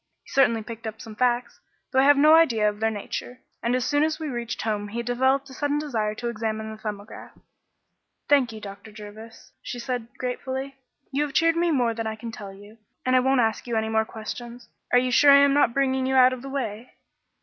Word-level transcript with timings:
He 0.23 0.29
certainly 0.31 0.63
picked 0.63 0.87
up 0.87 0.99
some 0.99 1.15
facts, 1.15 1.59
though 1.91 1.99
I 1.99 2.05
have 2.05 2.17
no 2.17 2.33
idea 2.33 2.67
of 2.67 2.79
their 2.79 2.89
nature, 2.89 3.39
and 3.61 3.75
as 3.75 3.85
soon 3.85 4.01
as 4.03 4.19
we 4.19 4.29
reached 4.29 4.63
home 4.63 4.87
he 4.87 5.03
developed 5.03 5.47
a 5.51 5.53
sudden 5.53 5.77
desire 5.77 6.15
to 6.15 6.27
examine 6.27 6.71
the 6.71 6.77
'Thumbograph.'" 6.81 7.37
"Thank 8.27 8.51
you, 8.51 8.59
Dr. 8.59 8.91
Jervis," 8.91 9.51
she 9.61 9.77
said 9.77 10.07
gratefully. 10.17 10.75
"You 11.11 11.21
have 11.21 11.33
cheered 11.33 11.55
me 11.55 11.69
more 11.69 11.93
than 11.93 12.07
I 12.07 12.15
can 12.15 12.31
tell 12.31 12.51
you, 12.51 12.79
and 13.05 13.15
I 13.15 13.19
won't 13.19 13.41
ask 13.41 13.67
you 13.67 13.75
any 13.75 13.89
more 13.89 14.03
questions. 14.05 14.69
Are 14.91 14.97
you 14.97 15.11
sure 15.11 15.29
I 15.29 15.37
am 15.43 15.53
not 15.53 15.71
bringing 15.71 16.07
you 16.07 16.15
out 16.15 16.33
of 16.33 16.41
the 16.41 16.49
way?" 16.49 16.95